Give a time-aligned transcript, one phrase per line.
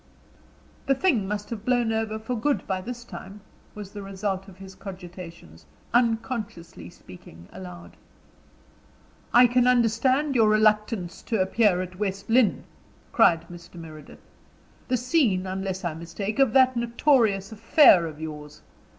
[0.87, 3.41] "The thing must have blown over for good by this time,"
[3.75, 7.95] was the result of his cogitations, unconsciously speaking aloud.
[9.31, 12.63] "I can understand your reluctance to appear at West Lynne,"
[13.11, 13.75] cried Mr.
[13.75, 14.25] Meredith;
[14.87, 18.63] "the scene, unless I mistake, of that notorious affair of yours.